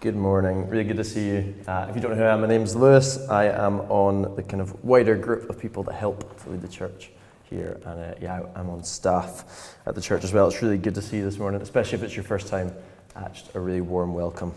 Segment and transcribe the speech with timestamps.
[0.00, 0.66] Good morning.
[0.70, 1.54] Really good to see you.
[1.68, 3.18] Uh, if you don't know who I am, my name's Lewis.
[3.28, 6.68] I am on the kind of wider group of people that help to lead the
[6.68, 7.10] church
[7.42, 10.48] here, and uh, yeah, I'm on staff at the church as well.
[10.48, 12.72] It's really good to see you this morning, especially if it's your first time.
[13.14, 14.54] Uh, just a really warm welcome.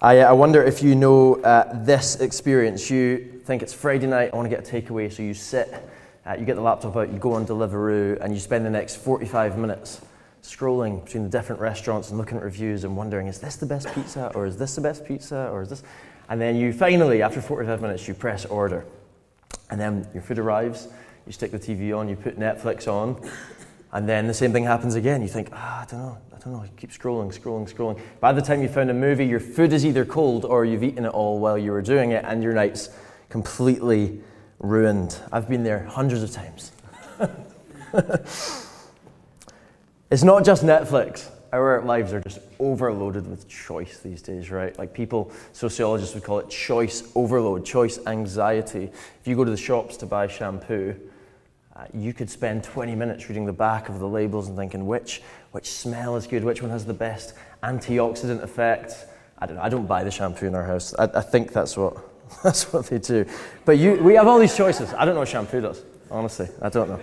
[0.00, 2.88] I, uh, I wonder if you know uh, this experience.
[2.88, 5.74] You think it's Friday night, I want to get a takeaway, so you sit,
[6.24, 8.98] uh, you get the laptop out, you go on Deliveroo, and you spend the next
[8.98, 10.00] 45 minutes
[10.42, 13.92] scrolling between the different restaurants and looking at reviews and wondering, is this the best
[13.94, 15.82] pizza, or is this the best pizza, or is this?
[16.28, 18.84] And then you finally, after 45 minutes, you press order.
[19.70, 20.88] And then your food arrives,
[21.26, 23.20] you stick the TV on, you put Netflix on,
[23.92, 25.22] and then the same thing happens again.
[25.22, 26.62] You think, ah, I don't know, I don't know.
[26.62, 28.00] You keep scrolling, scrolling, scrolling.
[28.20, 31.04] By the time you found a movie, your food is either cold or you've eaten
[31.04, 32.90] it all while you were doing it, and your night's
[33.28, 34.20] completely
[34.58, 35.18] ruined.
[35.32, 36.72] I've been there hundreds of times.
[40.10, 41.28] It's not just Netflix.
[41.52, 44.76] Our lives are just overloaded with choice these days, right?
[44.76, 48.90] Like people, sociologists would call it choice overload, choice anxiety.
[49.20, 50.96] If you go to the shops to buy shampoo,
[51.76, 55.22] uh, you could spend 20 minutes reading the back of the labels and thinking which,
[55.52, 59.06] which smell is good, which one has the best antioxidant effect.
[59.38, 59.62] I don't know.
[59.62, 60.92] I don't buy the shampoo in our house.
[60.98, 61.96] I, I think that's what,
[62.42, 63.26] that's what they do.
[63.64, 64.92] But you, we have all these choices.
[64.92, 66.48] I don't know what shampoo does, honestly.
[66.60, 67.00] I don't know.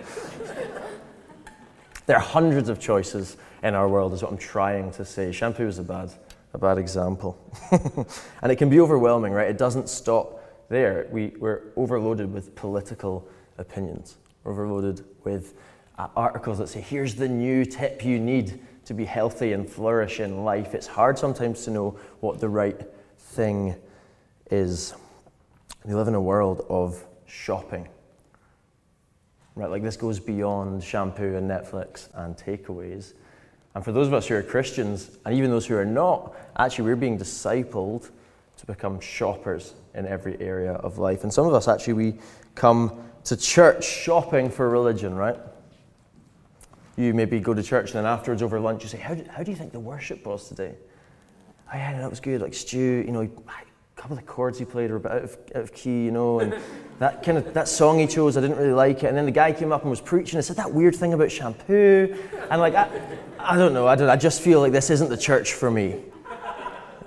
[2.08, 5.30] There are hundreds of choices in our world, is what I'm trying to say.
[5.30, 6.10] Shampoo is a bad,
[6.54, 7.38] a bad example.
[8.40, 9.50] and it can be overwhelming, right?
[9.50, 11.06] It doesn't stop there.
[11.10, 15.52] We, we're overloaded with political opinions, we're overloaded with
[15.98, 20.18] uh, articles that say, here's the new tip you need to be healthy and flourish
[20.18, 20.72] in life.
[20.72, 22.80] It's hard sometimes to know what the right
[23.18, 23.74] thing
[24.50, 24.94] is.
[25.84, 27.86] We live in a world of shopping
[29.58, 29.70] right?
[29.70, 33.14] Like this goes beyond shampoo and Netflix and takeaways.
[33.74, 36.84] And for those of us who are Christians, and even those who are not, actually
[36.84, 38.10] we're being discipled
[38.56, 41.24] to become shoppers in every area of life.
[41.24, 42.14] And some of us actually we
[42.54, 45.36] come to church shopping for religion, right?
[46.96, 49.42] You maybe go to church and then afterwards over lunch you say, How do, how
[49.42, 50.74] do you think the worship was today?
[51.72, 52.40] Oh yeah, that was good.
[52.40, 53.28] Like Stu, you know, a
[53.96, 56.10] couple of the chords he played were a bit out of, out of key, you
[56.10, 56.54] know, and
[56.98, 59.06] that kind of that song he chose, I didn't really like it.
[59.06, 61.30] And then the guy came up and was preaching and said that weird thing about
[61.30, 62.16] shampoo.
[62.50, 62.88] And like, I,
[63.38, 66.00] I don't know, I, don't, I just feel like this isn't the church for me.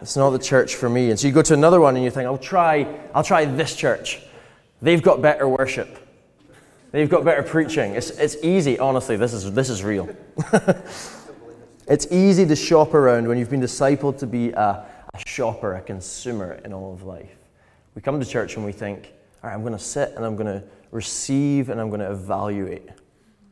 [0.01, 1.11] It's not the church for me.
[1.11, 3.75] And so you go to another one and you think, I'll try, I'll try this
[3.75, 4.19] church.
[4.81, 5.97] They've got better worship.
[6.91, 7.93] They've got better preaching.
[7.93, 10.09] It's, it's easy, honestly, this is, this is real.
[11.87, 15.81] it's easy to shop around when you've been discipled to be a, a shopper, a
[15.81, 17.35] consumer in all of life.
[17.93, 19.13] We come to church and we think,
[19.43, 22.11] all right, I'm going to sit and I'm going to receive and I'm going to
[22.11, 22.89] evaluate.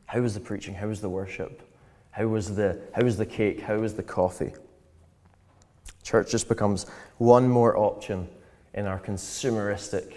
[0.06, 0.76] How was the preaching?
[0.76, 1.62] How was the worship?
[2.12, 3.62] How was the, how was the cake?
[3.62, 4.54] How was the coffee?
[6.04, 6.86] Church just becomes
[7.18, 8.28] one more option
[8.74, 10.14] in our consumeristic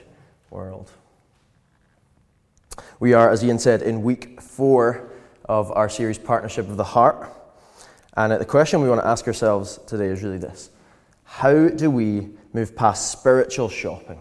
[0.51, 0.91] world.
[3.01, 5.11] We are, as Ian said, in week four
[5.47, 7.31] of our series Partnership of the Heart.
[8.15, 10.71] And the question we want to ask ourselves today is really this
[11.25, 14.21] how do we move past spiritual shopping?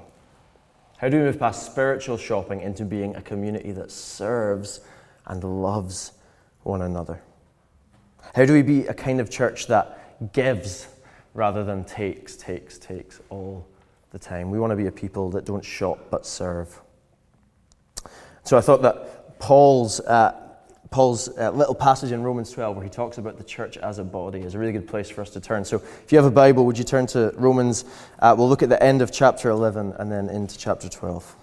[1.01, 4.81] How do we move past spiritual shopping into being a community that serves
[5.25, 6.11] and loves
[6.61, 7.23] one another?
[8.35, 10.87] How do we be a kind of church that gives
[11.33, 13.65] rather than takes, takes, takes all
[14.11, 14.51] the time?
[14.51, 16.79] We want to be a people that don't shop but serve.
[18.43, 20.40] So I thought that Paul's uh,
[20.91, 24.03] Paul's uh, little passage in Romans 12 where he talks about the church as a
[24.03, 25.63] body is a really good place for us to turn.
[25.63, 27.85] So if you have a Bible, would you turn to Romans?
[28.19, 31.33] Uh, we'll look at the end of chapter 11 and then into chapter 12.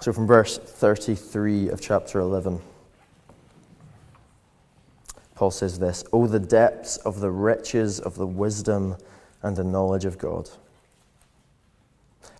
[0.00, 2.60] So from verse 33 of chapter 11.
[5.36, 8.96] Paul says this Oh, the depths of the riches of the wisdom
[9.42, 10.50] and the knowledge of God.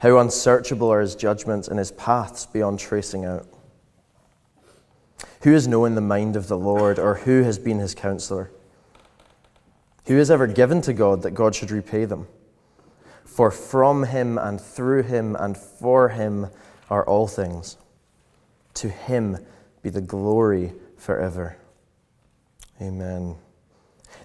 [0.00, 3.46] How unsearchable are his judgments and his paths beyond tracing out.
[5.42, 8.50] Who has known the mind of the Lord, or who has been his counselor?
[10.06, 12.28] Who has ever given to God that God should repay them?
[13.24, 16.48] For from him and through him and for him
[16.90, 17.76] are all things.
[18.74, 19.38] To him
[19.82, 21.56] be the glory forever.
[22.80, 23.36] Amen.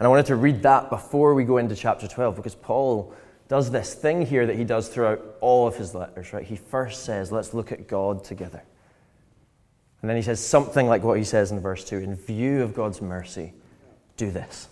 [0.00, 3.12] And I wanted to read that before we go into chapter 12 because Paul
[3.48, 6.42] does this thing here that he does throughout all of his letters, right?
[6.42, 8.62] He first says, let's look at God together.
[10.00, 12.72] And then he says something like what he says in verse 2 In view of
[12.72, 13.52] God's mercy,
[14.16, 14.70] do this.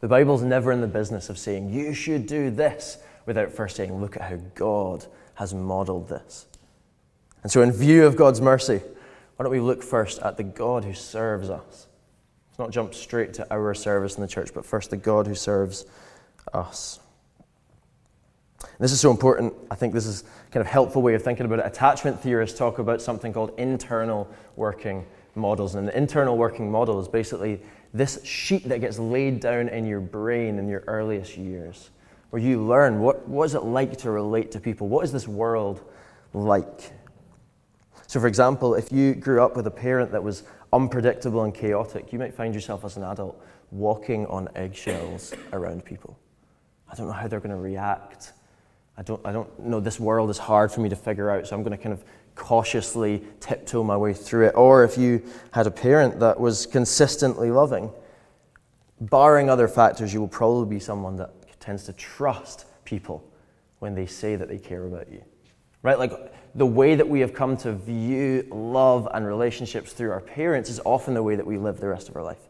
[0.00, 3.98] The Bible's never in the business of saying, you should do this, without first saying,
[4.02, 5.06] look at how God
[5.36, 6.44] has modeled this.
[7.42, 8.82] And so, in view of God's mercy,
[9.36, 11.86] why don't we look first at the God who serves us?
[12.54, 15.34] Let's not jump straight to our service in the church, but first the God who
[15.34, 15.86] serves
[16.52, 17.00] us.
[18.78, 19.52] This is so important.
[19.72, 20.22] I think this is
[20.52, 21.66] kind of helpful way of thinking about it.
[21.66, 25.04] Attachment theorists talk about something called internal working
[25.34, 25.74] models.
[25.74, 27.60] And the internal working model is basically
[27.92, 31.90] this sheet that gets laid down in your brain in your earliest years,
[32.30, 34.86] where you learn what, what is it like to relate to people?
[34.86, 35.80] What is this world
[36.32, 36.92] like?
[38.06, 42.12] So, for example, if you grew up with a parent that was unpredictable and chaotic,
[42.12, 43.40] you might find yourself as an adult
[43.70, 46.18] walking on eggshells around people.
[46.90, 48.32] I don't know how they're going to react.
[48.98, 49.80] I don't, I don't know.
[49.80, 52.04] This world is hard for me to figure out, so I'm going to kind of
[52.34, 54.54] cautiously tiptoe my way through it.
[54.56, 55.22] Or if you
[55.52, 57.90] had a parent that was consistently loving,
[59.00, 61.30] barring other factors, you will probably be someone that
[61.60, 63.24] tends to trust people
[63.78, 65.22] when they say that they care about you.
[65.84, 65.98] Right?
[65.98, 66.12] Like
[66.54, 70.80] the way that we have come to view love and relationships through our parents is
[70.84, 72.48] often the way that we live the rest of our life.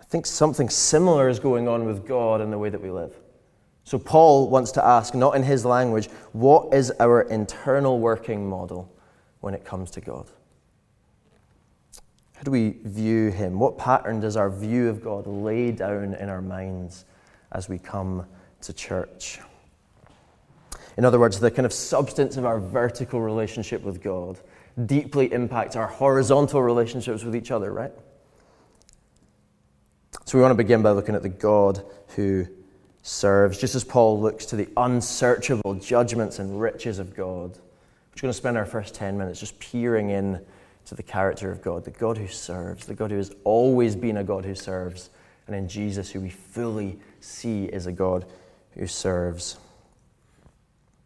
[0.00, 3.14] I think something similar is going on with God in the way that we live.
[3.84, 8.90] So, Paul wants to ask, not in his language, what is our internal working model
[9.40, 10.26] when it comes to God?
[12.34, 13.58] How do we view him?
[13.58, 17.04] What pattern does our view of God lay down in our minds
[17.52, 18.26] as we come
[18.62, 19.40] to church?
[20.98, 24.36] In other words, the kind of substance of our vertical relationship with God
[24.84, 27.92] deeply impacts our horizontal relationships with each other, right?
[30.24, 31.84] So we want to begin by looking at the God
[32.16, 32.48] who
[33.02, 37.52] serves, just as Paul looks to the unsearchable judgments and riches of God.
[37.52, 40.44] We're going to spend our first 10 minutes just peering in
[40.86, 44.16] to the character of God, the God who serves, the God who has always been
[44.16, 45.10] a God who serves,
[45.46, 48.26] and in Jesus, who we fully see is a God
[48.72, 49.58] who serves.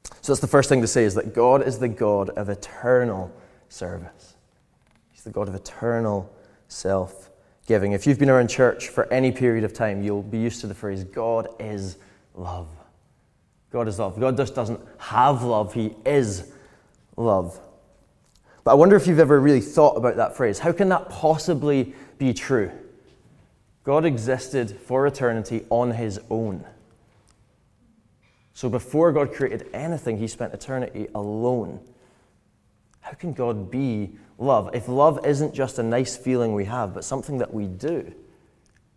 [0.04, 3.32] So that's the first thing to say is that God is the God of eternal
[3.69, 4.34] service.
[5.10, 6.32] He's the God of eternal
[6.69, 7.31] self
[7.66, 7.93] giving.
[7.93, 10.75] If you've been around church for any period of time, you'll be used to the
[10.75, 11.96] phrase God is
[12.34, 12.69] love.
[13.70, 14.19] God is love.
[14.20, 16.52] God just doesn't have love, He is
[17.16, 17.58] love.
[18.64, 20.58] But I wonder if you've ever really thought about that phrase.
[20.58, 22.70] How can that possibly be true?
[23.84, 26.64] God existed for eternity on His own.
[28.54, 31.81] So before God created anything, He spent eternity alone.
[33.00, 37.04] How can God be love, if love isn't just a nice feeling we have, but
[37.04, 38.12] something that we do,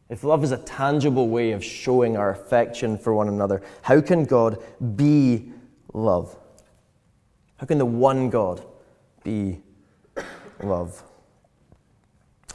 [0.09, 4.25] if love is a tangible way of showing our affection for one another, how can
[4.25, 4.61] God
[4.95, 5.51] be
[5.93, 6.37] love?
[7.57, 8.63] How can the one God
[9.23, 9.61] be
[10.61, 11.01] love?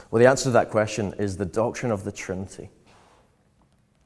[0.09, 2.69] Well, the answer to that question is the doctrine of the Trinity.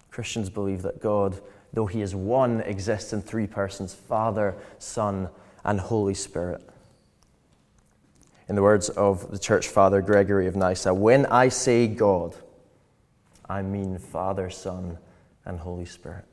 [0.10, 1.42] Christians believe that God,
[1.76, 5.30] though He is one, exists in three persons Father, Son,
[5.64, 6.68] and Holy Spirit.
[8.48, 12.36] In the words of the church father Gregory of Nyssa, when I say God,
[13.48, 14.98] I mean Father, Son,
[15.46, 16.26] and Holy Spirit.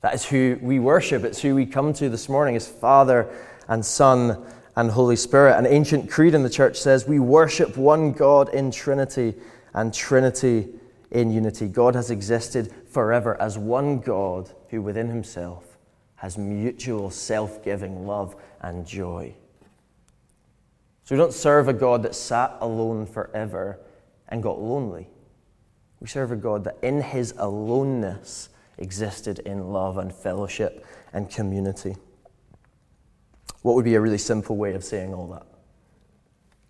[0.00, 1.24] That is who we worship.
[1.24, 3.28] It's who we come to this morning is Father
[3.66, 5.58] and Son and Holy Spirit.
[5.58, 9.34] An ancient creed in the church says we worship one God in Trinity
[9.74, 10.68] and Trinity
[11.10, 11.66] in unity.
[11.68, 15.78] God has existed forever as one God who within himself
[16.16, 19.32] has mutual self giving love and joy.
[21.04, 23.78] So we don't serve a God that sat alone forever
[24.30, 25.06] and got lonely.
[26.00, 31.94] We serve a God that in his aloneness existed in love and fellowship and community.
[33.62, 35.46] What would be a really simple way of saying all that?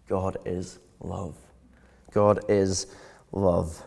[0.07, 1.39] God is love.
[2.13, 2.87] God is
[3.33, 3.83] love.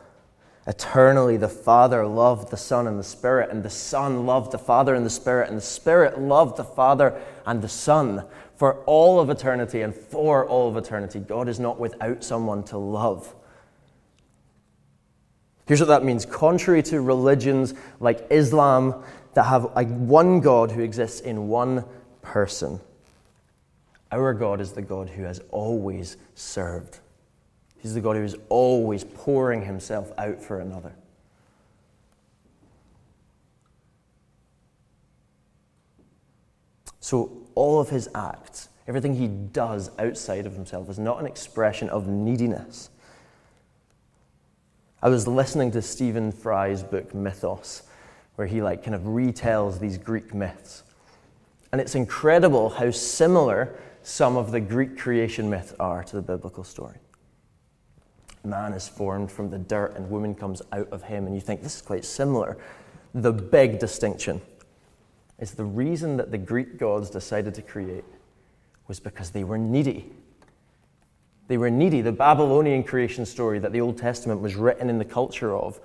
[0.68, 4.94] Eternally, the Father loved the Son and the Spirit, and the Son loved the Father
[4.94, 8.26] and the Spirit, and the Spirit loved the Father and the Son
[8.56, 11.20] for all of eternity and for all of eternity.
[11.20, 13.34] God is not without someone to love.
[15.66, 19.04] Here's what that means contrary to religions like Islam
[19.34, 21.86] that have like one God who exists in one
[22.22, 22.80] person,
[24.12, 27.00] our God is the God who has always served.
[27.82, 30.94] He's the God who is always pouring himself out for another.
[37.00, 41.90] So all of his acts, everything he does outside of himself, is not an expression
[41.90, 42.92] of neediness.
[45.02, 47.82] I was listening to Stephen Fry's book Mythos,
[48.36, 50.84] where he like kind of retells these Greek myths.
[51.72, 56.64] And it's incredible how similar some of the Greek creation myths are to the biblical
[56.64, 56.98] story.
[58.44, 61.62] Man is formed from the dirt and woman comes out of him, and you think
[61.62, 62.58] this is quite similar.
[63.14, 64.42] The big distinction
[65.40, 68.06] is the reason that the Greek gods decided to create
[68.88, 70.12] was because they were needy.
[71.48, 72.02] They were needy.
[72.02, 75.80] The Babylonian creation story that the Old Testament was written in the culture of,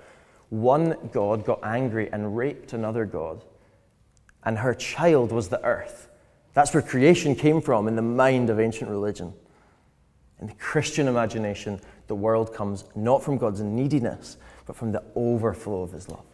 [0.49, 3.43] one god got angry and raped another god,
[4.43, 6.07] and her child was the earth.
[6.53, 9.33] That's where creation came from in the mind of ancient religion.
[10.39, 15.81] In the Christian imagination, the world comes not from God's neediness, but from the overflow
[15.81, 16.25] of his love.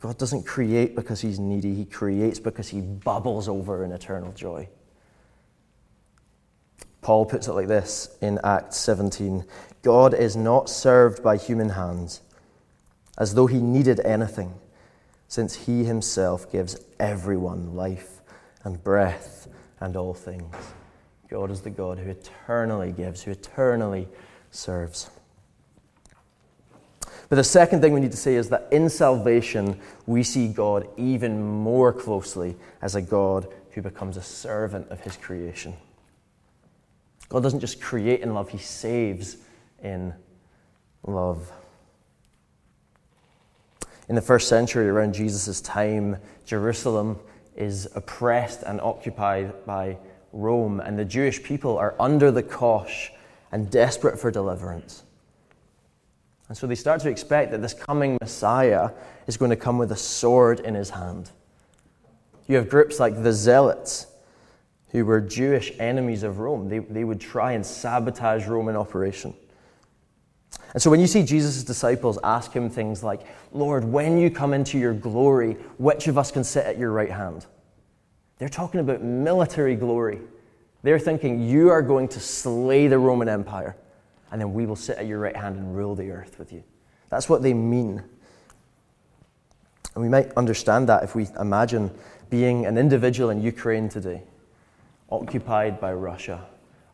[0.00, 4.68] God doesn't create because he's needy, he creates because he bubbles over in eternal joy.
[7.02, 9.44] Paul puts it like this in Acts 17
[9.82, 12.20] God is not served by human hands,
[13.18, 14.54] as though he needed anything,
[15.26, 18.20] since he himself gives everyone life
[18.62, 19.48] and breath
[19.80, 20.54] and all things.
[21.28, 24.06] God is the God who eternally gives, who eternally
[24.52, 25.10] serves.
[27.28, 30.86] But the second thing we need to say is that in salvation, we see God
[30.98, 35.74] even more closely as a God who becomes a servant of his creation.
[37.30, 39.38] God doesn't just create in love, he saves
[39.82, 40.12] in
[41.04, 41.50] love.
[44.10, 47.18] In the first century, around Jesus' time, Jerusalem
[47.56, 49.96] is oppressed and occupied by
[50.34, 53.10] Rome, and the Jewish people are under the cosh
[53.52, 55.04] and desperate for deliverance.
[56.48, 58.90] And so they start to expect that this coming Messiah
[59.26, 61.30] is going to come with a sword in his hand.
[62.48, 64.06] You have groups like the Zealots,
[64.90, 66.68] who were Jewish enemies of Rome.
[66.68, 69.34] They, they would try and sabotage Roman operation.
[70.74, 74.52] And so when you see Jesus' disciples ask him things like, Lord, when you come
[74.54, 77.46] into your glory, which of us can sit at your right hand?
[78.38, 80.20] They're talking about military glory.
[80.82, 83.76] They're thinking, you are going to slay the Roman Empire,
[84.30, 86.64] and then we will sit at your right hand and rule the earth with you.
[87.08, 88.02] That's what they mean.
[89.94, 91.90] And we might understand that if we imagine
[92.30, 94.22] being an individual in Ukraine today,
[95.10, 96.46] occupied by Russia,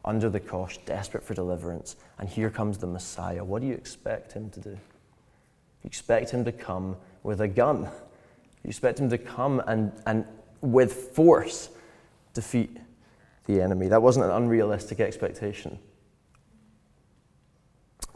[0.04, 3.44] under the cosh, desperate for deliverance, and here comes the Messiah.
[3.44, 4.70] What do you expect him to do?
[4.70, 4.78] You
[5.84, 7.82] expect him to come with a gun.
[8.64, 10.24] You expect him to come and, and
[10.60, 11.70] with force
[12.34, 12.76] defeat
[13.48, 13.88] the enemy.
[13.88, 15.78] That wasn't an unrealistic expectation.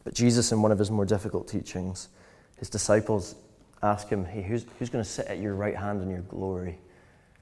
[0.04, 2.08] But Jesus, in one of his more difficult teachings,
[2.58, 3.34] his disciples
[3.82, 6.78] ask him, Hey, who's, who's going to sit at your right hand in your glory?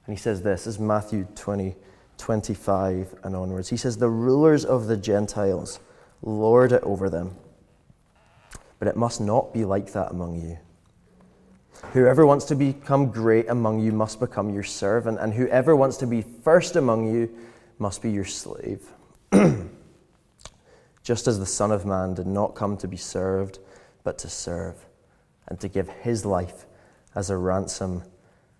[0.07, 1.75] And he says this, this is Matthew 20,
[2.17, 3.69] 25 and onwards.
[3.69, 5.79] He says, The rulers of the Gentiles
[6.21, 7.35] lord it over them.
[8.79, 10.57] But it must not be like that among you.
[11.93, 16.07] Whoever wants to become great among you must become your servant, and whoever wants to
[16.07, 17.29] be first among you
[17.81, 18.87] must be your slave.
[21.03, 23.57] Just as the Son of Man did not come to be served,
[24.03, 24.75] but to serve,
[25.47, 26.67] and to give his life
[27.15, 28.03] as a ransom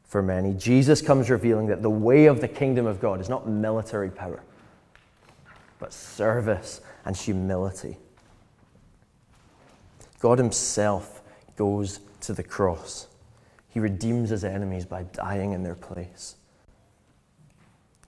[0.03, 0.55] for many.
[0.55, 4.41] Jesus comes revealing that the way of the kingdom of God is not military power,
[5.77, 7.97] but service and humility.
[10.19, 11.21] God Himself
[11.55, 13.07] goes to the cross.
[13.69, 16.37] He redeems His enemies by dying in their place.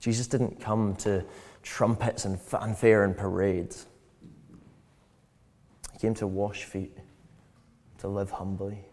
[0.04, 1.24] Jesus didn't come to
[1.62, 3.86] trumpets and fanfare and parades.
[5.94, 6.94] He came to wash feet,
[8.00, 8.84] to live humbly,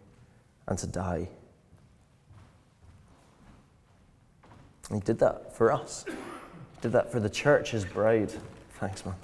[0.68, 1.28] and to die.
[4.90, 6.06] he did that for us.
[6.08, 6.14] He
[6.80, 8.32] did that for the church, his bride.
[8.80, 9.16] Thanks, man.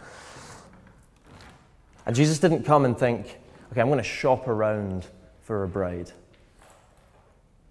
[2.05, 3.37] And Jesus didn't come and think,
[3.71, 5.05] okay, I'm going to shop around
[5.41, 6.11] for a bride.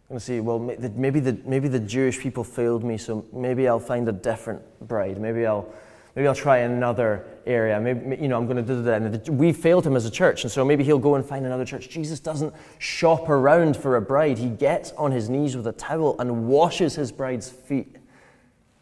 [0.09, 3.67] I'm going to say, well, maybe the, maybe the Jewish people failed me, so maybe
[3.67, 5.19] I'll find a different bride.
[5.21, 5.67] Maybe I'll,
[6.15, 7.81] maybe I'll try another area.
[7.81, 9.03] Maybe, you know, I'm going to do that.
[9.03, 11.65] And we failed him as a church, and so maybe he'll go and find another
[11.65, 11.89] church.
[11.89, 14.39] Jesus doesn't shop around for a bride.
[14.39, 17.97] He gets on his knees with a towel and washes his bride's feet.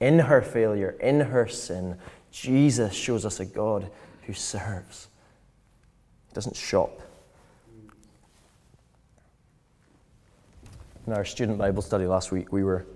[0.01, 1.97] In her failure, in her sin,
[2.31, 3.91] Jesus shows us a God
[4.25, 5.09] who serves,
[6.29, 7.01] he doesn't shop.
[11.07, 12.87] In our student Bible study last week, we were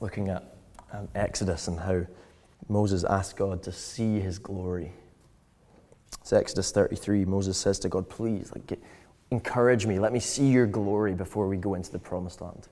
[0.00, 0.54] looking at
[0.92, 2.06] um, Exodus and how
[2.68, 4.92] Moses asked God to see his glory.
[6.20, 7.24] It's Exodus 33.
[7.24, 8.80] Moses says to God, Please, like, get,
[9.32, 9.98] encourage me.
[9.98, 12.68] Let me see your glory before we go into the promised land.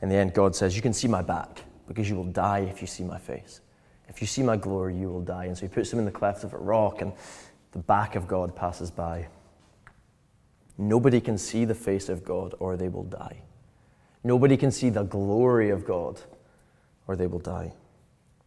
[0.00, 2.80] In the end, God says, You can see my back because you will die if
[2.80, 3.60] you see my face.
[4.08, 5.44] If you see my glory, you will die.
[5.44, 7.12] And so he puts him in the cleft of a rock, and
[7.72, 9.28] the back of God passes by.
[10.76, 13.42] Nobody can see the face of God or they will die.
[14.22, 16.20] Nobody can see the glory of God
[17.06, 17.72] or they will die.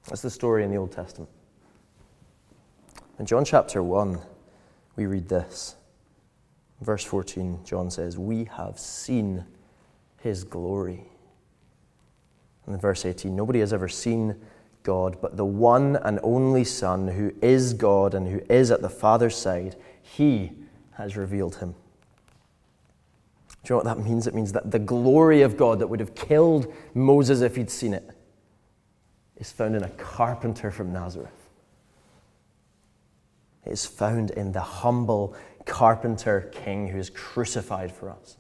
[0.07, 1.29] That's the story in the Old Testament.
[3.19, 4.19] In John chapter 1,
[4.95, 5.75] we read this.
[6.81, 9.45] Verse 14, John says, We have seen
[10.21, 11.05] his glory.
[12.65, 14.35] And in verse 18, nobody has ever seen
[14.83, 18.89] God, but the one and only Son, who is God and who is at the
[18.89, 20.51] Father's side, he
[20.93, 21.75] has revealed him.
[23.67, 24.27] Do you know what that means?
[24.27, 27.93] It means that the glory of God that would have killed Moses if he'd seen
[27.93, 28.09] it
[29.35, 31.49] is found in a carpenter from Nazareth.
[33.65, 38.37] It is found in the humble carpenter king who is crucified for us.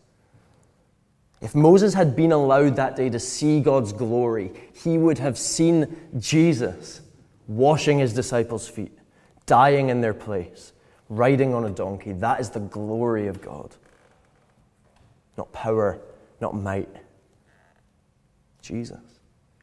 [1.41, 5.93] If Moses had been allowed that day to see God's glory, he would have seen
[6.17, 7.01] Jesus
[7.47, 8.97] washing his disciples' feet,
[9.45, 10.71] dying in their place,
[11.09, 12.13] riding on a donkey.
[12.13, 13.75] That is the glory of God.
[15.37, 15.99] Not power,
[16.41, 16.89] not might.
[18.61, 18.99] Jesus.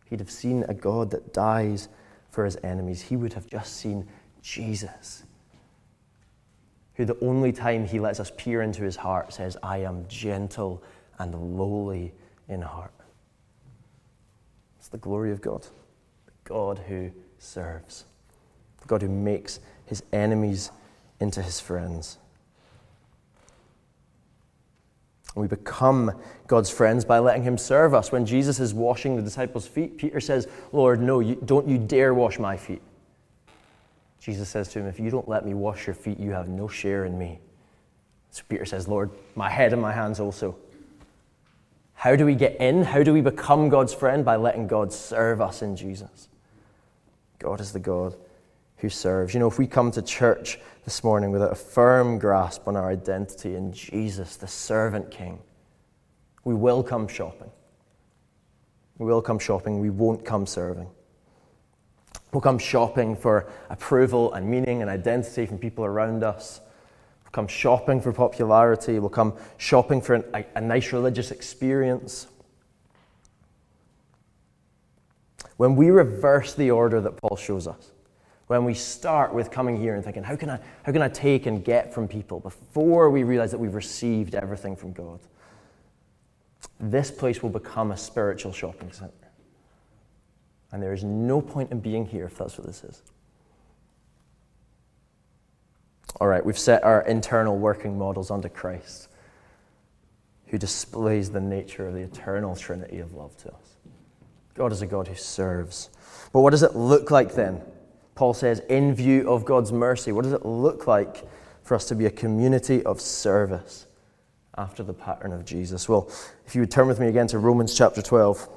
[0.06, 1.88] He'd have seen a God that dies
[2.30, 3.02] for his enemies.
[3.02, 4.06] He would have just seen
[4.42, 5.24] Jesus
[6.94, 10.82] who the only time he lets us peer into his heart says, I am gentle
[11.18, 12.12] and lowly
[12.48, 12.92] in heart.
[14.78, 15.62] It's the glory of God,
[16.26, 18.04] the God who serves,
[18.80, 20.70] the God who makes his enemies
[21.20, 22.18] into his friends.
[25.34, 26.12] We become
[26.46, 28.12] God's friends by letting Him serve us.
[28.12, 32.14] When Jesus is washing the disciples' feet, Peter says, Lord, no, you, don't you dare
[32.14, 32.82] wash my feet.
[34.20, 36.66] Jesus says to him, If you don't let me wash your feet, you have no
[36.66, 37.40] share in me.
[38.30, 40.56] So Peter says, Lord, my head and my hands also.
[41.94, 42.84] How do we get in?
[42.84, 44.24] How do we become God's friend?
[44.24, 46.28] By letting God serve us in Jesus.
[47.38, 48.16] God is the God
[48.78, 49.34] who serves.
[49.34, 52.90] You know, if we come to church this morning without a firm grasp on our
[52.90, 55.38] identity in Jesus, the servant king,
[56.44, 57.50] we will come shopping.
[58.98, 59.80] We will come shopping.
[59.80, 60.88] We won't come serving.
[62.32, 66.60] We'll come shopping for approval and meaning and identity from people around us.
[67.24, 68.98] We'll come shopping for popularity.
[68.98, 72.26] We'll come shopping for an, a, a nice religious experience.
[75.56, 77.92] When we reverse the order that Paul shows us,
[78.58, 81.46] when we start with coming here and thinking, how can I, how can I take
[81.46, 85.18] and get from people before we realize that we've received everything from God,
[86.78, 89.12] this place will become a spiritual shopping center.
[90.70, 93.02] And there is no point in being here if that's what this is.
[96.20, 99.08] All right, we've set our internal working models onto Christ,
[100.46, 103.76] who displays the nature of the eternal trinity of love to us.
[104.54, 105.90] God is a God who serves.
[106.32, 107.60] But what does it look like then?
[108.14, 111.28] Paul says, in view of God's mercy, what does it look like
[111.62, 113.86] for us to be a community of service
[114.56, 115.88] after the pattern of Jesus?
[115.88, 116.10] Well,
[116.46, 118.48] if you would turn with me again to Romans chapter 12.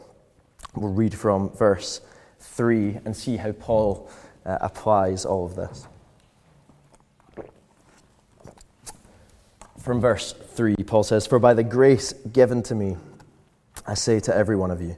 [0.76, 2.02] We'll read from verse
[2.40, 4.10] 3 and see how Paul
[4.46, 5.88] uh, applies all of this.
[9.80, 12.98] From verse 3, Paul says, For by the grace given to me,
[13.88, 14.98] I say to every one of you,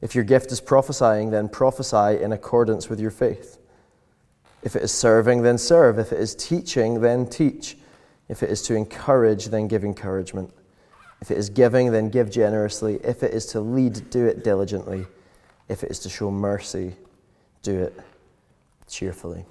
[0.00, 3.58] If your gift is prophesying, then prophesy in accordance with your faith.
[4.62, 5.98] If it is serving, then serve.
[5.98, 7.76] If it is teaching, then teach.
[8.28, 10.52] If it is to encourage, then give encouragement.
[11.20, 12.96] If it is giving, then give generously.
[13.02, 15.06] If it is to lead, do it diligently.
[15.68, 16.94] If it is to show mercy,
[17.62, 17.98] do it
[18.88, 19.44] cheerfully.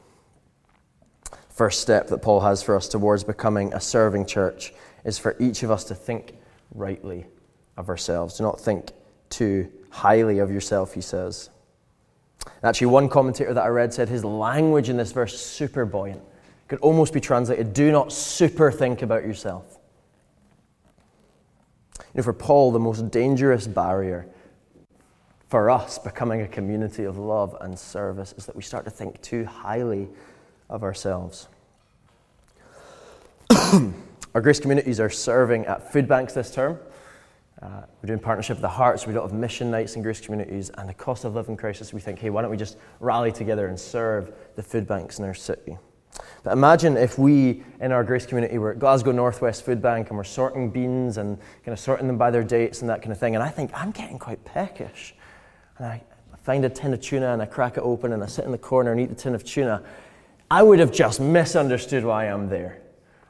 [1.50, 4.74] First step that Paul has for us towards becoming a serving church
[5.06, 6.36] is for each of us to think
[6.74, 7.26] rightly
[7.78, 8.38] of ourselves.
[8.38, 8.92] Do not think
[9.30, 11.50] too highly of yourself, he says.
[12.64, 16.22] Actually, one commentator that I read said his language in this verse, super buoyant,
[16.68, 19.80] could almost be translated do not super think about yourself.
[22.00, 24.28] You know, for Paul, the most dangerous barrier
[25.50, 29.22] for us becoming a community of love and service is that we start to think
[29.22, 30.10] too highly
[30.70, 31.48] of ourselves.
[34.34, 36.80] Our grace communities are serving at food banks this term.
[37.62, 39.08] Uh, we're doing partnership with the Hearts.
[39.08, 40.72] We don't have mission nights in grace communities.
[40.78, 43.68] And the cost of living crisis, we think, hey, why don't we just rally together
[43.68, 45.78] and serve the food banks in our city?
[46.44, 50.18] But imagine if we in our grace community were at Glasgow Northwest Food Bank and
[50.18, 53.20] we're sorting beans and kind of sorting them by their dates and that kind of
[53.20, 53.36] thing.
[53.36, 55.16] And I think I'm getting quite peckish.
[55.78, 56.04] And I
[56.44, 58.58] find a tin of tuna and I crack it open and I sit in the
[58.58, 59.82] corner and eat the tin of tuna.
[60.52, 62.82] I would have just misunderstood why I'm there.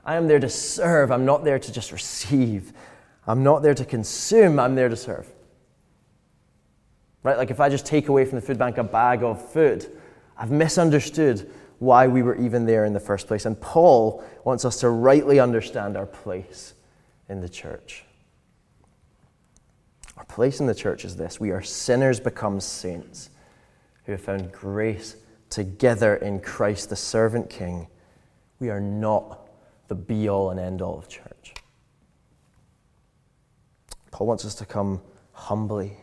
[0.04, 1.12] I am there to serve.
[1.12, 2.74] I'm not there to just receive.
[3.28, 4.60] I'm not there to consume.
[4.60, 5.32] I'm there to serve.
[7.24, 7.38] Right?
[7.38, 9.90] Like if I just take away from the food bank a bag of food,
[10.38, 13.46] I've misunderstood why we were even there in the first place.
[13.46, 16.74] And Paul wants us to rightly understand our place
[17.28, 18.04] in the church.
[20.18, 23.30] Our place in the church is this we are sinners become saints
[24.06, 25.16] who have found grace
[25.50, 27.88] together in Christ, the servant king.
[28.60, 29.50] We are not
[29.88, 31.25] the be all and end all of church.
[34.16, 35.02] Paul wants us to come
[35.34, 35.98] humbly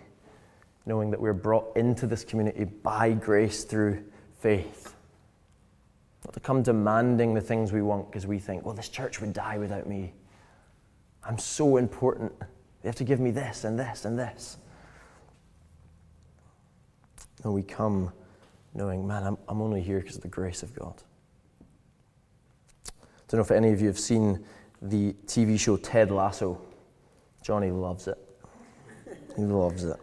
[0.85, 4.05] knowing that we're brought into this community by grace through
[4.39, 4.95] faith.
[6.27, 9.33] Not to come demanding the things we want because we think, well, this church would
[9.33, 10.13] die without me.
[11.25, 12.35] I'm so important.
[12.83, 14.59] They have to give me this and this and this.
[17.47, 18.13] No, we come
[18.75, 21.03] knowing, man, I'm, I'm only here because of the grace of God.
[22.91, 24.45] I don't know if any of you have seen
[24.83, 26.61] the TV show Ted Lasso.
[27.43, 28.19] Johnny loves it.
[29.37, 29.99] He loves it.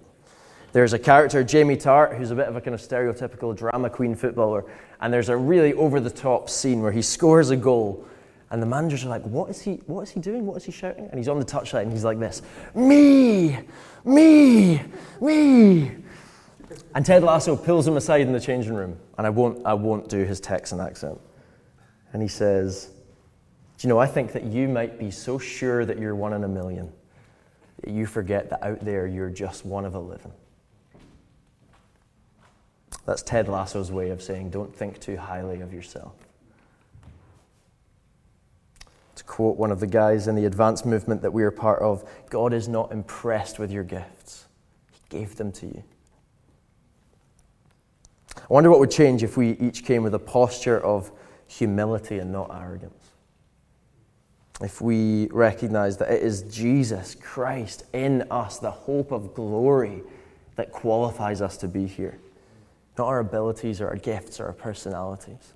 [0.72, 4.16] There's a character, Jamie Tartt, who's a bit of a kind of stereotypical drama queen
[4.16, 4.66] footballer,
[5.02, 8.06] and there's a really over the top scene where he scores a goal,
[8.52, 10.46] and the managers are like, what is, he, what is he doing?
[10.46, 11.06] What is he shouting?
[11.06, 12.42] And he's on the touchline, and he's like this
[12.76, 13.58] Me!
[14.06, 14.82] Me!
[15.20, 15.92] Me!
[16.94, 20.08] And Ted Lasso pulls him aside in the changing room, and I won't, I won't
[20.08, 21.20] do his Texan accent.
[22.14, 22.92] And he says,
[23.78, 26.44] Do you know, I think that you might be so sure that you're one in
[26.44, 26.92] a million
[27.82, 30.34] that you forget that out there you're just one of a living.
[33.06, 36.14] That's Ted Lasso's way of saying, don't think too highly of yourself.
[39.16, 42.08] To quote one of the guys in the advance movement that we are part of,
[42.30, 44.46] God is not impressed with your gifts,
[44.92, 45.84] He gave them to you.
[48.38, 51.12] I wonder what would change if we each came with a posture of
[51.48, 52.99] humility and not arrogance.
[54.62, 60.04] If we recognize that it is Jesus Christ in us, the hope of glory,
[60.56, 62.20] that qualifies us to be here
[63.00, 65.54] not our abilities or our gifts or our personalities.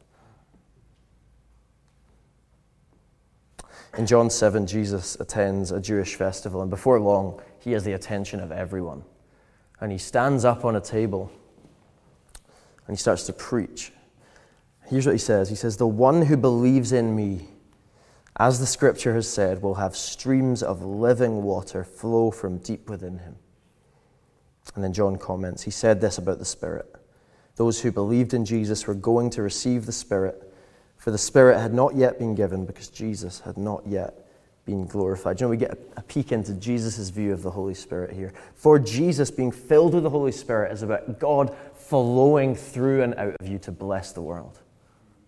[3.98, 8.40] In John 7, Jesus attends a Jewish festival, and before long, he has the attention
[8.40, 9.04] of everyone.
[9.80, 11.32] And he stands up on a table
[12.88, 13.92] and he starts to preach.
[14.88, 17.48] Here's what he says He says, The one who believes in me,
[18.38, 23.20] as the scripture has said, will have streams of living water flow from deep within
[23.20, 23.36] him.
[24.76, 26.88] And then John comments, He said this about the Spirit.
[27.56, 30.52] Those who believed in Jesus were going to receive the Spirit,
[30.98, 34.28] for the Spirit had not yet been given because Jesus had not yet
[34.66, 35.40] been glorified.
[35.40, 38.34] You know, we get a peek into Jesus' view of the Holy Spirit here.
[38.56, 43.36] For Jesus, being filled with the Holy Spirit is about God flowing through and out
[43.40, 44.60] of you to bless the world.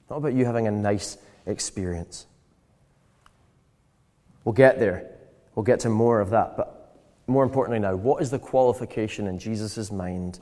[0.09, 2.25] Not about you having a nice experience.
[4.45, 5.12] We'll get there.
[5.55, 6.55] We'll get to more of that.
[6.55, 10.39] But more importantly now, what is the qualification in Jesus' mind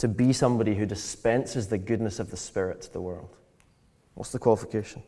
[0.00, 3.36] to be somebody who dispenses the goodness of the Spirit to the world.
[4.14, 5.02] What's the qualification?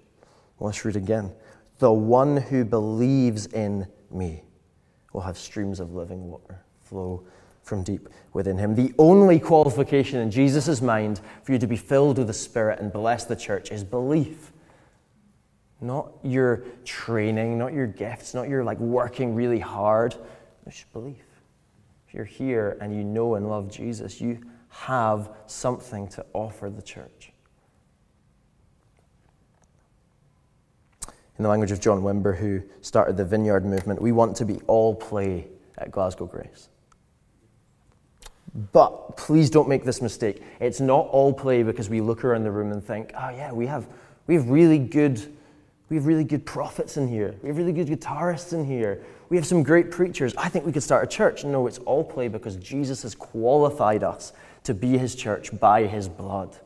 [0.58, 1.32] Well, let's read again.
[1.78, 4.42] The one who believes in me
[5.14, 7.26] will have streams of living water flow
[7.62, 8.74] from deep within him.
[8.74, 12.92] The only qualification in Jesus' mind for you to be filled with the Spirit and
[12.92, 14.51] bless the church is belief.
[15.82, 20.14] Not your training, not your gifts, not your like working really hard.
[20.64, 21.24] It's just belief.
[22.06, 26.82] If you're here and you know and love Jesus, you have something to offer the
[26.82, 27.32] church.
[31.36, 34.60] In the language of John Wimber, who started the Vineyard movement, we want to be
[34.68, 36.68] all play at Glasgow Grace.
[38.72, 40.42] But please don't make this mistake.
[40.60, 43.66] It's not all play because we look around the room and think, oh yeah, we
[43.66, 43.88] have,
[44.28, 45.34] we have really good
[45.92, 47.34] we have really good prophets in here.
[47.42, 49.04] We have really good guitarists in here.
[49.28, 50.34] We have some great preachers.
[50.38, 51.44] I think we could start a church.
[51.44, 54.32] No, it's all play because Jesus has qualified us
[54.64, 56.56] to be his church by his blood.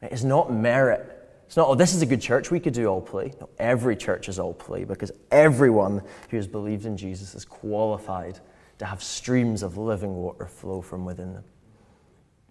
[0.00, 1.28] It is not merit.
[1.46, 3.32] It's not, oh, this is a good church, we could do all play.
[3.40, 8.38] No, every church is all play because everyone who has believed in Jesus is qualified
[8.78, 11.44] to have streams of living water flow from within them.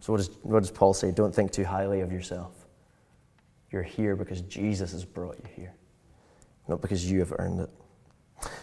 [0.02, 1.12] So, what does, what does Paul say?
[1.12, 2.61] Don't think too highly of yourself.
[3.72, 5.74] You're here because Jesus has brought you here,
[6.68, 7.70] not because you have earned it.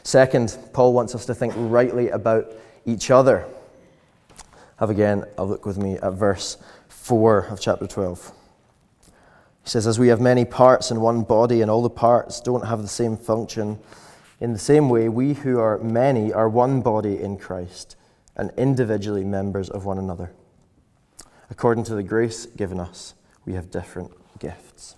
[0.02, 2.52] Second, Paul wants us to think rightly about
[2.84, 3.46] each other.
[4.76, 8.32] Have again a look with me at verse 4 of chapter 12.
[9.64, 12.66] He says, As we have many parts in one body, and all the parts don't
[12.66, 13.78] have the same function,
[14.40, 17.96] in the same way, we who are many are one body in Christ,
[18.36, 20.32] and individually members of one another.
[21.50, 24.96] According to the grace given us, we have different gifts.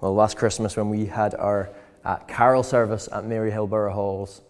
[0.00, 1.70] Well, last Christmas, when we had our
[2.04, 4.42] uh, carol service at Maryhill Burgh Halls,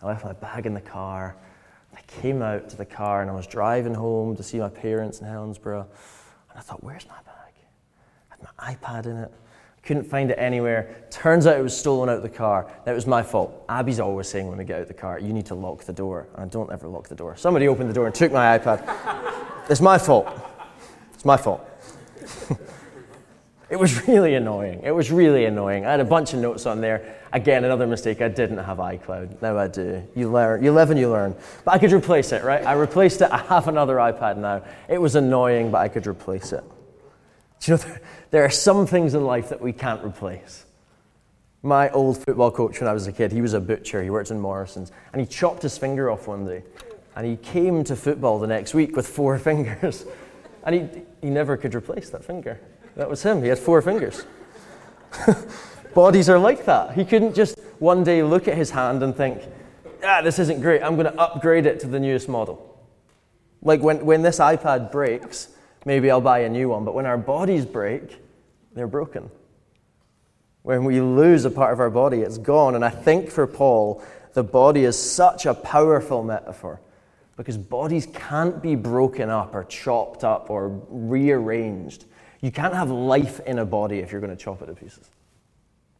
[0.00, 1.36] I left my bag in the car.
[1.94, 5.20] I came out to the car and I was driving home to see my parents
[5.20, 5.86] in Helensburgh.
[6.50, 7.52] And I thought, where's my bag?
[8.30, 9.32] I had my iPad in it.
[9.76, 11.04] I couldn't find it anywhere.
[11.10, 12.70] Turns out it was stolen out of the car.
[12.84, 13.64] That was my fault.
[13.68, 15.92] Abby's always saying when we get out of the car, you need to lock the
[15.92, 16.28] door.
[16.34, 17.36] And I don't ever lock the door.
[17.36, 18.84] Somebody opened the door and took my iPad.
[19.68, 20.51] it's my fault.
[21.22, 21.64] It's my fault.
[23.70, 24.80] It was really annoying.
[24.82, 25.86] It was really annoying.
[25.86, 27.14] I had a bunch of notes on there.
[27.32, 28.20] Again, another mistake.
[28.20, 29.40] I didn't have iCloud.
[29.40, 30.02] Now I do.
[30.16, 30.64] You learn.
[30.64, 31.36] You live and you learn.
[31.64, 32.66] But I could replace it, right?
[32.66, 33.30] I replaced it.
[33.30, 34.64] I have another iPad now.
[34.88, 36.64] It was annoying, but I could replace it.
[37.60, 37.84] Do you know,
[38.32, 40.64] there are some things in life that we can't replace.
[41.62, 44.02] My old football coach when I was a kid, he was a butcher.
[44.02, 44.90] He worked in Morrison's.
[45.12, 46.64] And he chopped his finger off one day.
[47.14, 50.04] And he came to football the next week with four fingers.
[50.64, 52.60] And he, he never could replace that finger.
[52.96, 53.42] That was him.
[53.42, 54.24] He had four fingers.
[55.94, 56.94] Bodies are like that.
[56.94, 59.42] He couldn't just one day look at his hand and think,
[60.04, 60.82] ah, this isn't great.
[60.82, 62.68] I'm going to upgrade it to the newest model.
[63.62, 65.48] Like when, when this iPad breaks,
[65.84, 66.84] maybe I'll buy a new one.
[66.84, 68.18] But when our bodies break,
[68.74, 69.30] they're broken.
[70.62, 72.74] When we lose a part of our body, it's gone.
[72.74, 76.80] And I think for Paul, the body is such a powerful metaphor
[77.42, 82.04] because bodies can't be broken up or chopped up or rearranged.
[82.40, 85.10] You can't have life in a body if you're going to chop it to pieces.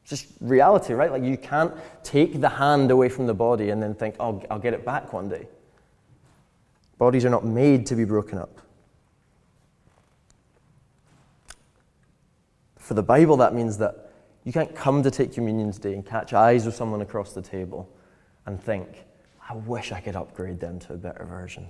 [0.03, 1.11] It's just reality, right?
[1.11, 1.75] Like you can't
[2.05, 5.13] take the hand away from the body and then think, oh, I'll get it back
[5.13, 5.49] one day.
[6.97, 8.61] Bodies are not made to be broken up.
[12.77, 14.13] For the Bible, that means that
[14.45, 17.93] you can't come to take communion today and catch eyes with someone across the table
[18.47, 19.07] and think,
[19.49, 21.69] I wish I could upgrade them to a better version.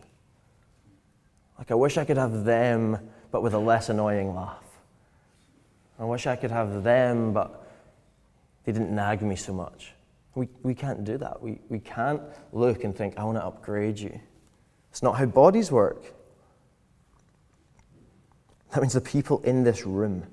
[1.58, 2.98] Like, I wish I could have them,
[3.30, 4.62] but with a less annoying laugh.
[5.98, 7.66] I wish I could have them, but
[8.64, 9.92] they didn't nag me so much.
[10.35, 11.42] We, we can't do that.
[11.42, 14.18] We, we can't look and think, I want to upgrade you.
[14.90, 16.04] It's not how bodies work.
[18.72, 20.24] That means the people in this room.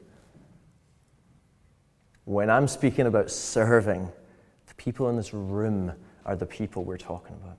[2.26, 4.10] When I'm speaking about serving,
[4.68, 5.94] the people in this room
[6.26, 7.58] are the people we're talking about.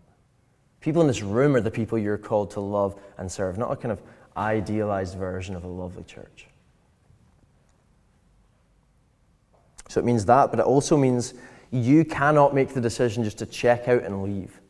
[0.80, 3.76] People in this room are the people you're called to love and serve, not a
[3.76, 4.00] kind of
[4.36, 6.46] idealized version of a lovely church.
[9.88, 11.34] So it means that, but it also means
[11.70, 14.60] you cannot make the decision just to check out and leave.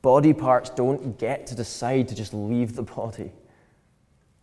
[0.00, 3.30] Body parts don't get to decide to just leave the body.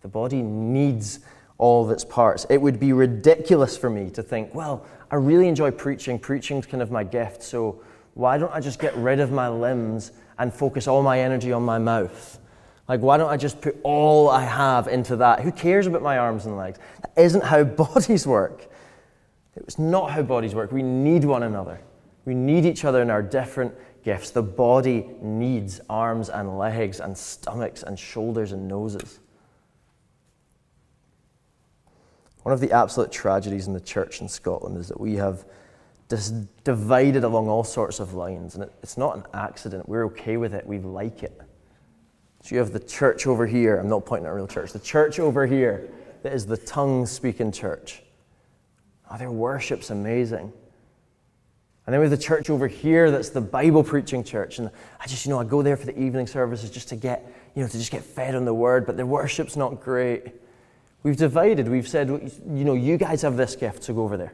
[0.01, 1.19] The body needs
[1.57, 2.45] all of its parts.
[2.49, 6.19] It would be ridiculous for me to think, well, I really enjoy preaching.
[6.19, 7.81] Preaching's kind of my gift, so
[8.13, 11.63] why don't I just get rid of my limbs and focus all my energy on
[11.63, 12.39] my mouth?
[12.87, 15.41] Like, why don't I just put all I have into that?
[15.41, 16.79] Who cares about my arms and legs?
[17.01, 18.67] That isn't how bodies work.
[19.55, 20.71] It was not how bodies work.
[20.71, 21.79] We need one another.
[22.25, 24.31] We need each other in our different gifts.
[24.31, 29.19] The body needs arms and legs and stomachs and shoulders and noses.
[32.43, 35.45] One of the absolute tragedies in the church in Scotland is that we have
[36.07, 36.31] dis-
[36.63, 38.55] divided along all sorts of lines.
[38.55, 39.87] And it, it's not an accident.
[39.87, 40.65] We're okay with it.
[40.65, 41.39] We like it.
[42.41, 43.77] So you have the church over here.
[43.77, 44.71] I'm not pointing at a real church.
[44.71, 45.89] The church over here
[46.23, 48.03] that is the tongue speaking church.
[49.11, 50.53] Oh, their worship's amazing.
[51.85, 54.59] And then we have the church over here that's the Bible preaching church.
[54.59, 57.25] And I just, you know, I go there for the evening services just to get,
[57.55, 60.27] you know, to just get fed on the word, but their worship's not great.
[61.03, 61.67] We've divided.
[61.67, 64.33] We've said, you know, you guys have this gift, to go over there.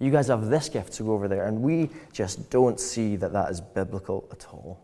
[0.00, 1.46] You guys have this gift to go over there.
[1.46, 4.80] And we just don't see that that is biblical at all.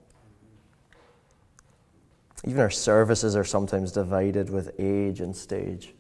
[2.45, 5.93] Even our services are sometimes divided with age and stage.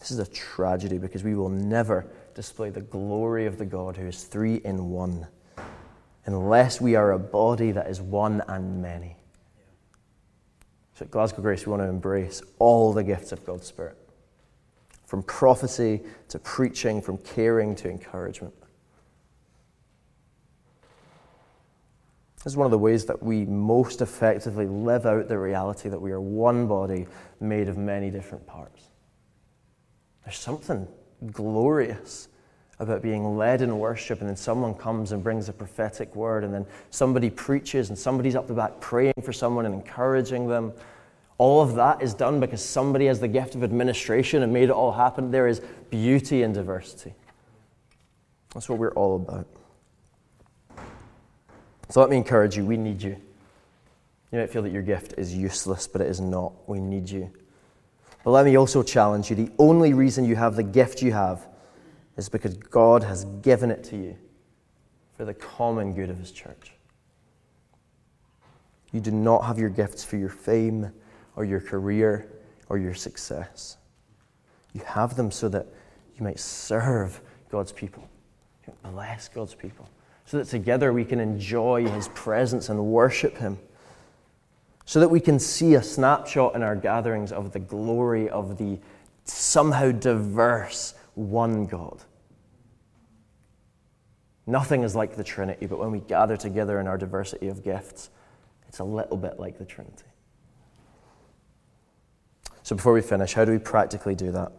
[0.00, 4.06] This is a tragedy because we will never display the glory of the God who
[4.06, 5.26] is three in one
[6.26, 9.16] unless we are a body that is one and many.
[11.00, 13.96] So at Glasgow Grace, we want to embrace all the gifts of God's Spirit
[15.06, 18.52] from prophecy to preaching, from caring to encouragement.
[22.36, 25.98] This is one of the ways that we most effectively live out the reality that
[25.98, 27.06] we are one body
[27.40, 28.88] made of many different parts.
[30.24, 30.86] There's something
[31.32, 32.28] glorious
[32.80, 36.52] about being led in worship, and then someone comes and brings a prophetic word, and
[36.52, 40.72] then somebody preaches, and somebody's up the back praying for someone and encouraging them.
[41.40, 44.72] all of that is done because somebody has the gift of administration and made it
[44.72, 45.30] all happen.
[45.30, 47.14] There is beauty in diversity.
[48.52, 49.46] That's what we're all about.
[51.88, 53.16] So let me encourage you we need you.
[54.30, 56.52] You might feel that your gift is useless, but it is not.
[56.68, 57.30] We need you.
[58.22, 61.48] But let me also challenge you the only reason you have the gift you have
[62.16, 64.16] is because God has given it to you
[65.16, 66.72] for the common good of His church.
[68.92, 70.92] You do not have your gifts for your fame
[71.36, 72.30] or your career
[72.68, 73.76] or your success.
[74.72, 75.66] You have them so that
[76.16, 77.20] you might serve
[77.50, 78.08] God's people,
[78.82, 79.88] bless God's people,
[80.24, 83.58] so that together we can enjoy His presence and worship Him,
[84.84, 88.78] so that we can see a snapshot in our gatherings of the glory of the
[89.24, 92.02] somehow diverse one God.
[94.46, 98.10] Nothing is like the Trinity, but when we gather together in our diversity of gifts,
[98.68, 100.04] it's a little bit like the Trinity.
[102.62, 104.52] So, before we finish, how do we practically do that?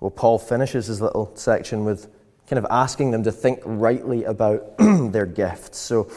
[0.00, 2.08] Well, Paul finishes his little section with
[2.48, 5.78] kind of asking them to think rightly about their gifts.
[5.78, 6.10] So,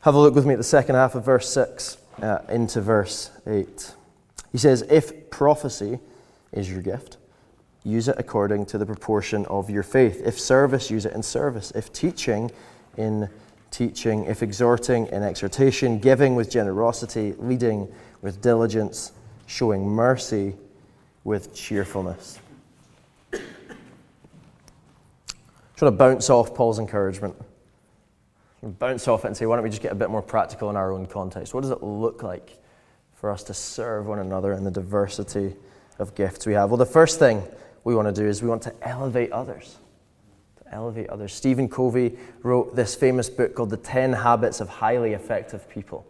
[0.00, 3.30] have a look with me at the second half of verse 6 uh, into verse
[3.46, 3.92] 8.
[4.52, 5.98] He says, If prophecy
[6.52, 7.18] is your gift,
[7.84, 10.22] use it according to the proportion of your faith.
[10.24, 11.70] If service, use it in service.
[11.74, 12.50] If teaching,
[12.96, 13.28] in
[13.70, 14.24] teaching.
[14.24, 15.98] If exhorting, in exhortation.
[15.98, 17.34] Giving with generosity.
[17.38, 19.12] Leading with diligence.
[19.46, 20.54] Showing mercy
[21.24, 22.38] with cheerfulness.
[25.80, 27.36] Want to bounce off Paul's encouragement.
[28.62, 30.76] Bounce off it and say, why don't we just get a bit more practical in
[30.76, 31.54] our own context?
[31.54, 32.58] What does it look like
[33.14, 35.54] for us to serve one another in the diversity
[36.00, 36.70] of gifts we have?
[36.70, 37.44] Well, the first thing
[37.88, 39.78] we want to do is we want to elevate others.
[40.58, 41.32] To elevate others.
[41.32, 46.06] Stephen Covey wrote this famous book called The 10 Habits of Highly Effective People.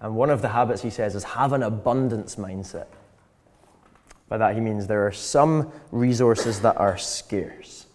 [0.00, 2.86] And one of the habits he says is have an abundance mindset.
[4.28, 7.86] By that he means there are some resources that are scarce.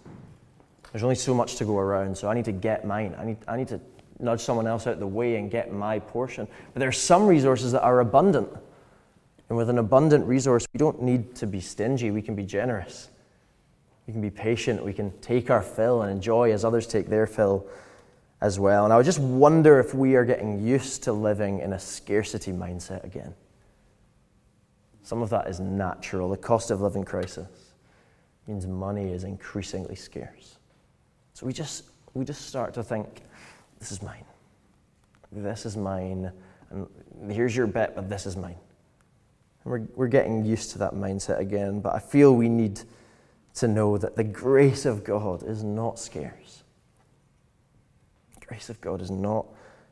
[0.92, 3.16] There's only so much to go around, so I need to get mine.
[3.18, 3.80] I need, I need to
[4.20, 6.46] nudge someone else out the way and get my portion.
[6.74, 8.50] But there are some resources that are abundant.
[9.48, 13.10] And with an abundant resource, we don't need to be stingy, we can be generous.
[14.08, 17.26] We can be patient, we can take our fill and enjoy as others take their
[17.26, 17.66] fill
[18.42, 18.84] as well.
[18.84, 22.52] And I would just wonder if we are getting used to living in a scarcity
[22.52, 23.34] mindset again.
[25.04, 26.30] Some of that is natural.
[26.30, 27.48] The cost of living crisis
[28.48, 30.58] means money is increasingly scarce.
[31.34, 33.22] So we just, we just start to think,
[33.80, 34.26] this is mine.
[35.32, 36.32] This is mine.
[36.70, 38.58] And here's your bet, but this is mine.
[39.64, 42.82] And we're, we're getting used to that mindset again, but I feel we need
[43.56, 46.64] to know that the grace of God is not scarce.
[48.46, 49.46] Grace of God is not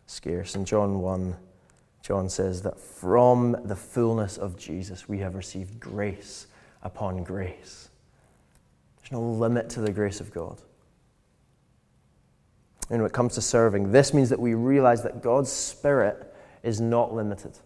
[0.08, 0.56] scarce.
[0.56, 1.36] In John 1,
[2.02, 6.48] John says that from the fullness of Jesus we have received grace
[6.82, 7.90] upon grace.
[9.00, 10.60] There's no limit to the grace of God.
[12.90, 16.82] And when it comes to serving, this means that we realize that God's Spirit is
[16.82, 17.58] not limited.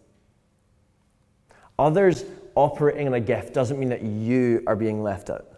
[1.79, 5.54] Others operating in a gift doesn't mean that you are being left out.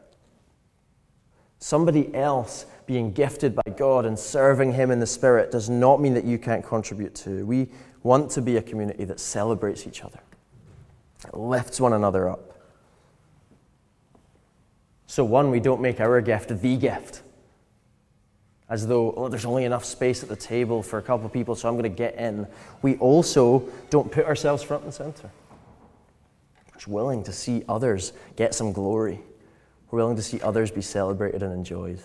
[1.59, 6.13] Somebody else being gifted by God and serving Him in the Spirit does not mean
[6.13, 7.45] that you can't contribute to.
[7.45, 7.69] We
[8.03, 10.19] want to be a community that celebrates each other,
[11.33, 12.57] lifts one another up.
[15.07, 17.21] So, one, we don't make our gift the gift,
[18.69, 21.55] as though, oh, there's only enough space at the table for a couple of people,
[21.55, 22.45] so I'm going to get in.
[22.81, 25.29] We also don't put ourselves front and center.
[26.85, 29.19] We're willing to see others get some glory.
[29.89, 32.01] We're willing to see others be celebrated and enjoyed.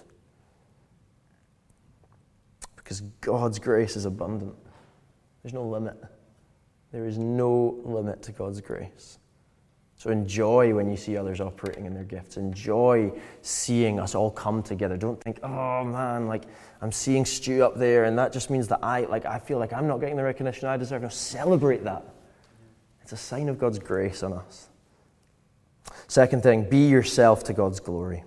[2.76, 4.54] Because God's grace is abundant.
[5.42, 5.96] There's no limit.
[6.92, 9.18] There is no limit to God's grace.
[9.96, 12.36] So enjoy when you see others operating in their gifts.
[12.36, 14.96] Enjoy seeing us all come together.
[14.96, 16.42] Don't think, oh man, like
[16.80, 19.72] I'm seeing Stu up there, and that just means that I like I feel like
[19.72, 21.02] I'm not getting the recognition I deserve.
[21.02, 22.04] No, celebrate that.
[23.00, 24.70] It's a sign of God's grace on us.
[26.12, 28.22] Second thing, be yourself to God's glory.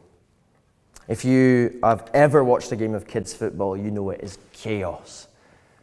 [1.07, 5.27] If you have ever watched a game of kids' football, you know it is chaos.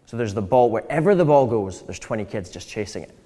[0.07, 3.16] So there's the ball, wherever the ball goes, there's 20 kids just chasing it.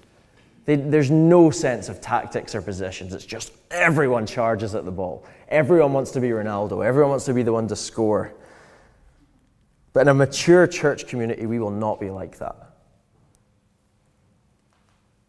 [0.65, 3.15] They, there's no sense of tactics or positions.
[3.15, 5.25] It's just everyone charges at the ball.
[5.49, 6.85] Everyone wants to be Ronaldo.
[6.85, 8.31] Everyone wants to be the one to score.
[9.91, 12.66] But in a mature church community, we will not be like that.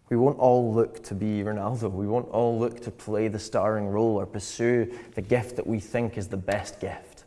[0.08, 1.90] We won't all look to be Ronaldo.
[1.92, 5.80] We won't all look to play the starring role or pursue the gift that we
[5.80, 7.24] think is the best gift.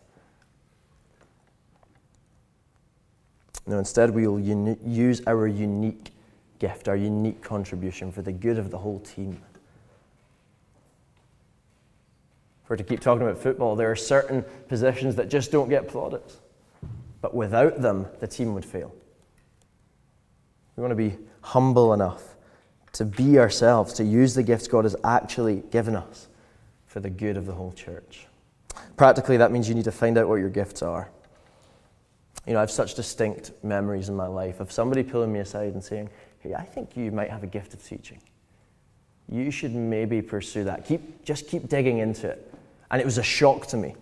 [3.67, 6.11] No, instead, we will uni- use our unique
[6.57, 9.39] gift, our unique contribution for the good of the whole team.
[12.63, 16.37] For to keep talking about football, there are certain positions that just don't get plaudits.
[17.21, 18.91] But without them, the team would fail.
[20.75, 22.30] We want to be humble enough
[22.93, 26.27] to be ourselves, to use the gifts God has actually given us
[26.87, 28.27] for the good of the whole church.
[28.97, 31.09] Practically, that means you need to find out what your gifts are.
[32.45, 35.73] You know, I have such distinct memories in my life of somebody pulling me aside
[35.73, 38.19] and saying, Hey, I think you might have a gift of teaching.
[39.29, 40.85] You should maybe pursue that.
[40.85, 42.53] Keep, just keep digging into it.
[42.89, 43.95] And it was a shock to me.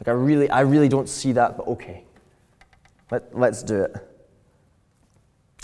[0.00, 2.04] Like, I really, I really don't see that, but okay.
[3.10, 4.07] Let, let's do it.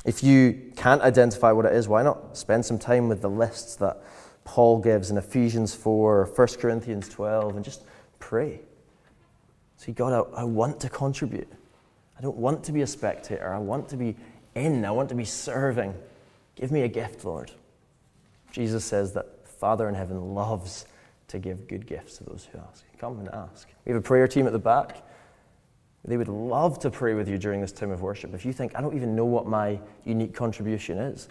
[0.05, 3.77] If you can't identify what it is, why not spend some time with the lists
[3.77, 4.03] that
[4.45, 7.83] Paul gives in Ephesians 4 or 1 Corinthians 12 and just
[8.19, 8.61] pray.
[9.79, 11.51] See, God, I, I want to contribute.
[12.19, 13.53] I don't want to be a spectator.
[13.53, 14.15] I want to be
[14.55, 14.85] in.
[14.85, 15.95] I want to be serving.
[16.55, 17.51] Give me a gift, Lord.
[18.53, 20.87] Jesus says that Father in heaven loves
[21.29, 22.85] to give good gifts to those who ask.
[22.99, 23.69] Come and ask.
[23.85, 25.03] We have a prayer team at the back.
[26.05, 28.35] They would love to pray with you during this time of worship.
[28.35, 31.29] If you think, I don't even know what my unique contribution is,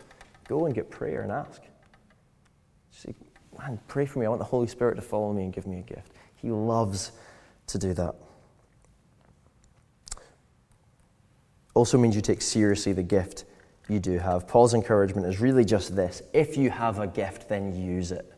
[0.47, 1.61] go and get prayer and ask.
[2.89, 3.13] Say,
[3.57, 4.26] man, pray for me.
[4.26, 6.13] I want the Holy Spirit to follow me and give me a gift.
[6.36, 7.11] He loves
[7.67, 8.15] to do that.
[11.76, 13.45] Also means you take seriously the gift
[13.89, 14.47] you do have.
[14.47, 18.32] Paul's encouragement is really just this if you have a gift, then use it.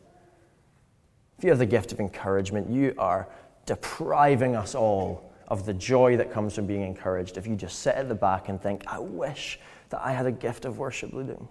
[1.38, 3.28] If you have the gift of encouragement, you are
[3.64, 7.94] depriving us all of the joy that comes from being encouraged if you just sit
[7.94, 9.58] at the back and think, I wish
[9.90, 11.48] that I had a gift of worship leading.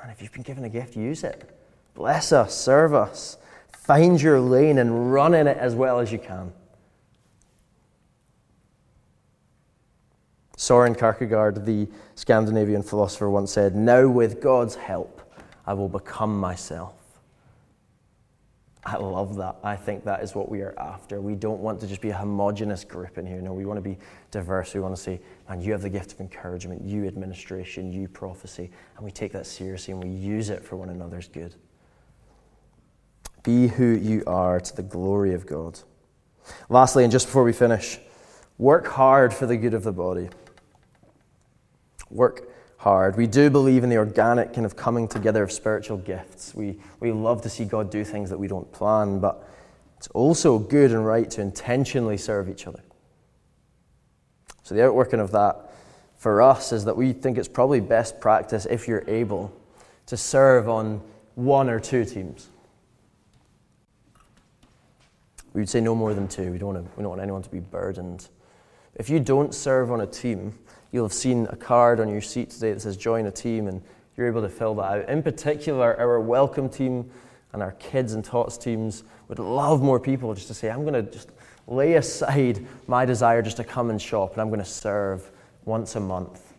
[0.00, 1.50] And if you've been given a gift, use it.
[1.94, 3.38] Bless us, serve us,
[3.72, 6.52] find your lane and run in it as well as you can.
[10.56, 15.20] Soren Kierkegaard, the Scandinavian philosopher, once said, Now with God's help,
[15.66, 17.03] I will become myself.
[18.86, 19.56] I love that.
[19.62, 21.20] I think that is what we are after.
[21.20, 23.40] We don't want to just be a homogenous group in here.
[23.40, 23.96] No, we want to be
[24.30, 24.74] diverse.
[24.74, 28.70] We want to say, man, you have the gift of encouragement, you administration, you prophecy.
[28.96, 31.54] And we take that seriously and we use it for one another's good.
[33.42, 35.80] Be who you are to the glory of God.
[36.68, 37.98] Lastly, and just before we finish,
[38.58, 40.28] work hard for the good of the body.
[42.10, 43.16] Work hard.
[43.16, 46.54] We do believe in the organic kind of coming together of spiritual gifts.
[46.54, 49.48] We, we love to see God do things that we don't plan, but
[49.96, 52.82] it's also good and right to intentionally serve each other.
[54.62, 55.72] So, the outworking of that
[56.16, 59.54] for us is that we think it's probably best practice if you're able
[60.06, 61.02] to serve on
[61.34, 62.48] one or two teams.
[65.52, 66.50] We would say no more than two.
[66.50, 68.28] We don't want, to, we don't want anyone to be burdened.
[68.96, 70.58] If you don't serve on a team,
[70.94, 73.82] You'll have seen a card on your seat today that says join a team, and
[74.16, 75.08] you're able to fill that out.
[75.08, 77.10] In particular, our welcome team
[77.52, 80.94] and our kids and tots teams would love more people just to say, I'm going
[80.94, 81.32] to just
[81.66, 85.32] lay aside my desire just to come and shop, and I'm going to serve
[85.64, 86.52] once a month.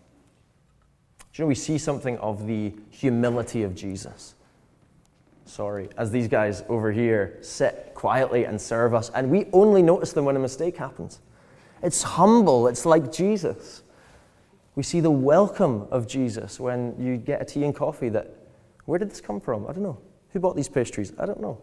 [1.18, 4.36] Do you know, we see something of the humility of Jesus.
[5.46, 10.12] Sorry, as these guys over here sit quietly and serve us, and we only notice
[10.12, 11.22] them when a mistake happens.
[11.82, 13.84] It's humble, it's like Jesus.
[14.76, 18.30] We see the welcome of Jesus when you get a tea and coffee that,
[18.86, 19.66] where did this come from?
[19.68, 19.98] I don't know.
[20.32, 21.14] Who bought these pastries?
[21.18, 21.58] I don't know.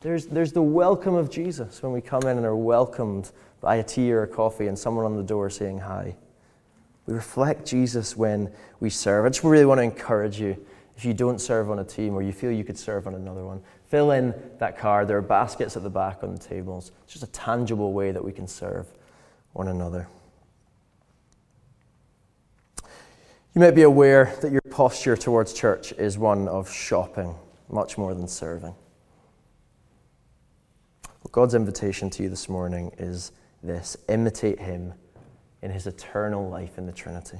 [0.00, 3.30] There's, there's the welcome of Jesus when we come in and are welcomed
[3.60, 6.16] by a tea or a coffee and someone on the door saying hi.
[7.06, 9.26] We reflect Jesus when we serve.
[9.26, 10.56] I just really want to encourage you
[10.96, 13.44] if you don't serve on a team or you feel you could serve on another
[13.44, 15.06] one, fill in that card.
[15.06, 16.92] There are baskets at the back on the tables.
[17.04, 18.86] It's just a tangible way that we can serve
[19.52, 20.08] one another.
[23.54, 27.34] You might be aware that your posture towards church is one of shopping
[27.68, 28.76] much more than serving.
[31.04, 34.94] Well, God's invitation to you this morning is this imitate Him
[35.62, 37.38] in His eternal life in the Trinity.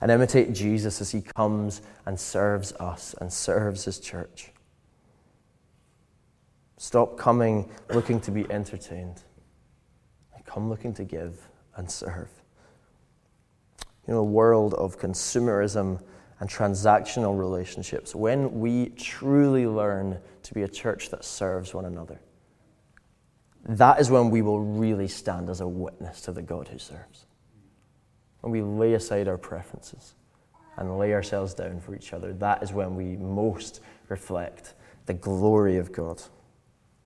[0.00, 4.50] And imitate Jesus as He comes and serves us and serves His church.
[6.78, 9.22] Stop coming looking to be entertained.
[10.46, 12.41] Come looking to give and serve
[14.06, 16.00] you know, a world of consumerism
[16.40, 22.20] and transactional relationships, when we truly learn to be a church that serves one another,
[23.64, 27.26] that is when we will really stand as a witness to the God who serves.
[28.40, 30.14] When we lay aside our preferences
[30.76, 34.74] and lay ourselves down for each other, that is when we most reflect
[35.06, 36.20] the glory of God.